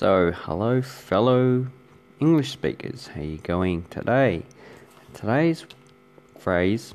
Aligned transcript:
So, 0.00 0.32
hello, 0.32 0.80
fellow 0.80 1.66
English 2.20 2.52
speakers. 2.52 3.08
How 3.08 3.20
you 3.20 3.36
going 3.36 3.82
today? 3.90 4.44
Today's 5.12 5.66
phrase 6.38 6.94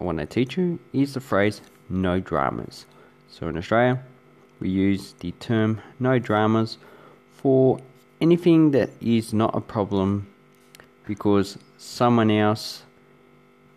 I 0.00 0.04
want 0.04 0.20
to 0.20 0.24
teach 0.24 0.56
you 0.56 0.78
is 0.90 1.12
the 1.12 1.20
phrase 1.20 1.60
"no 1.90 2.18
dramas." 2.18 2.86
So, 3.28 3.46
in 3.48 3.58
Australia, 3.58 4.02
we 4.58 4.70
use 4.70 5.12
the 5.20 5.32
term 5.32 5.82
"no 6.00 6.18
dramas" 6.18 6.78
for 7.30 7.78
anything 8.22 8.70
that 8.70 8.88
is 9.02 9.34
not 9.34 9.54
a 9.54 9.60
problem 9.60 10.26
because 11.06 11.58
someone 11.76 12.30
else 12.30 12.84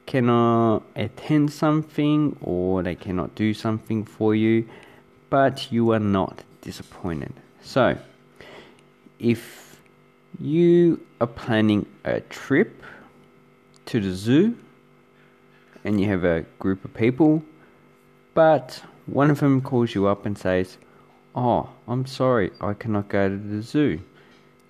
cannot 0.05 0.83
attend 0.95 1.51
something 1.51 2.37
or 2.39 2.81
they 2.81 2.95
cannot 2.95 3.35
do 3.35 3.53
something 3.53 4.05
for 4.05 4.33
you, 4.33 4.69
but 5.29 5.69
you 5.69 5.91
are 5.91 5.99
not 5.99 6.45
disappointed. 6.61 7.33
So, 7.61 7.97
if 9.19 9.81
you 10.39 11.05
are 11.19 11.27
planning 11.27 11.85
a 12.05 12.21
trip 12.21 12.83
to 13.85 13.99
the 13.99 14.13
zoo 14.13 14.57
and 15.83 15.99
you 15.99 16.07
have 16.07 16.23
a 16.23 16.45
group 16.59 16.85
of 16.85 16.93
people, 16.93 17.43
but 18.33 18.83
one 19.05 19.29
of 19.29 19.39
them 19.39 19.61
calls 19.61 19.95
you 19.95 20.07
up 20.07 20.25
and 20.25 20.37
says, 20.37 20.77
Oh, 21.35 21.69
I'm 21.87 22.05
sorry, 22.05 22.51
I 22.59 22.73
cannot 22.73 23.09
go 23.09 23.29
to 23.29 23.37
the 23.37 23.61
zoo. 23.61 24.01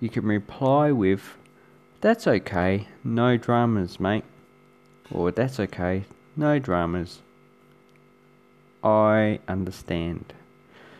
You 0.00 0.08
can 0.08 0.24
reply 0.24 0.92
with, 0.92 1.36
That's 2.00 2.26
okay, 2.26 2.88
no 3.04 3.36
dramas, 3.36 4.00
mate. 4.00 4.24
Or 5.10 5.30
that's 5.30 5.58
okay, 5.58 6.04
no 6.36 6.58
dramas. 6.58 7.20
I 8.82 9.40
understand. 9.48 10.32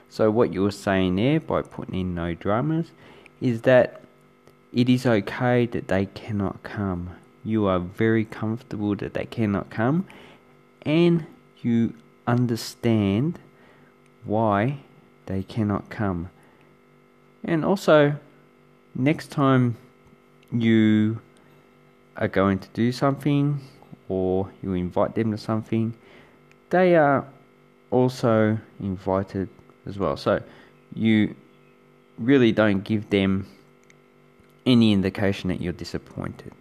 So, 0.09 0.31
what 0.31 0.53
you're 0.53 0.73
saying 0.73 1.17
there 1.17 1.39
by 1.39 1.63
putting 1.63 1.95
in 1.95 2.15
no 2.15 2.35
dramas 2.35 2.91
is 3.41 3.63
that 3.63 4.03
it 4.73 4.89
is 4.89 5.07
okay 5.07 5.67
that 5.67 5.89
they 5.89 6.07
cannot 6.07 6.63
come. 6.63 7.11
You 7.45 7.67
are 7.67 7.79
very 7.79 8.25
comfortable 8.25 8.95
that 8.97 9.15
they 9.15 9.25
cannot 9.25 9.71
come, 9.71 10.07
and 10.83 11.27
you 11.63 11.95
understand 12.27 13.39
why 14.25 14.79
they 15.27 15.43
cannot 15.43 15.89
come. 15.91 16.31
And 17.43 17.65
also, 17.65 18.17
next 18.95 19.31
time 19.31 19.77
you 20.53 21.21
are 22.17 22.29
going 22.29 22.59
to 22.59 22.69
do 22.75 22.93
something 22.93 23.61
or 24.09 24.51
you 24.63 24.75
invite 24.75 25.15
them 25.15 25.31
to 25.31 25.39
something, 25.39 25.95
they 26.71 26.97
are 26.97 27.27
also 27.91 28.59
invited 28.79 29.49
as 29.87 29.99
well. 29.99 30.17
So 30.17 30.43
you 30.95 31.35
really 32.21 32.53
don't 32.53 32.85
give 32.85 33.09
them 33.11 33.49
any 34.67 34.93
indication 34.93 35.49
that 35.49 35.61
you're 35.61 35.73
disappointed. 35.73 36.53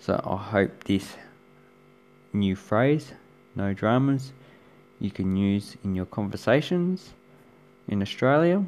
So 0.00 0.20
I 0.24 0.36
hope 0.36 0.84
this 0.84 1.14
new 2.32 2.56
phrase, 2.56 3.12
no 3.54 3.74
dramas, 3.74 4.32
you 4.98 5.10
can 5.10 5.36
use 5.36 5.76
in 5.84 5.94
your 5.94 6.06
conversations 6.06 7.12
in 7.86 8.00
Australia 8.00 8.64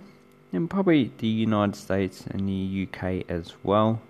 and 0.53 0.69
probably 0.69 1.11
the 1.19 1.27
United 1.27 1.77
States 1.77 2.27
and 2.27 2.47
the 2.47 2.87
UK 2.87 3.25
as 3.29 3.55
well. 3.63 4.01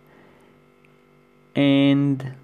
And 1.55 2.35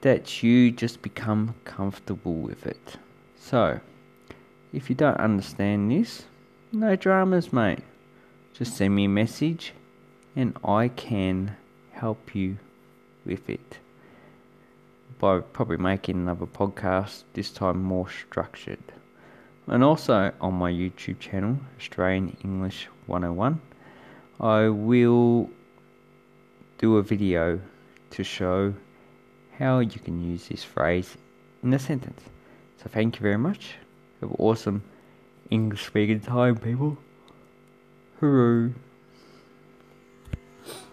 that 0.00 0.42
you 0.42 0.72
just 0.72 1.02
become 1.02 1.54
comfortable 1.64 2.34
with 2.34 2.66
it. 2.66 2.96
So, 3.38 3.80
if 4.72 4.88
you 4.88 4.96
don't 4.96 5.18
understand 5.18 5.90
this, 5.90 6.24
no 6.72 6.96
dramas, 6.96 7.52
mate 7.52 7.80
just 8.52 8.76
send 8.76 8.94
me 8.94 9.04
a 9.04 9.08
message 9.08 9.72
and 10.36 10.56
I 10.64 10.88
can 10.88 11.56
help 11.92 12.34
you 12.34 12.58
with 13.24 13.48
it 13.48 13.78
by 15.18 15.40
probably 15.40 15.76
making 15.76 16.16
another 16.16 16.46
podcast, 16.46 17.24
this 17.34 17.50
time 17.50 17.82
more 17.82 18.08
structured. 18.08 18.82
And 19.66 19.84
also 19.84 20.32
on 20.40 20.54
my 20.54 20.72
YouTube 20.72 21.18
channel, 21.20 21.58
Australian 21.78 22.36
English 22.42 22.88
101, 23.06 23.60
I 24.40 24.68
will 24.68 25.50
do 26.78 26.96
a 26.96 27.02
video 27.02 27.60
to 28.12 28.24
show 28.24 28.74
how 29.58 29.80
you 29.80 30.00
can 30.00 30.24
use 30.24 30.48
this 30.48 30.64
phrase 30.64 31.16
in 31.62 31.74
a 31.74 31.78
sentence. 31.78 32.22
So 32.78 32.88
thank 32.88 33.16
you 33.16 33.22
very 33.22 33.36
much. 33.36 33.74
Have 34.20 34.30
an 34.30 34.36
awesome 34.38 34.82
English 35.50 35.86
speaking 35.86 36.20
time, 36.20 36.56
people. 36.56 36.96
Hooray. 38.20 38.74